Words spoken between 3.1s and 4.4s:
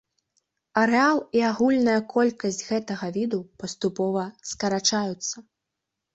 віду паступова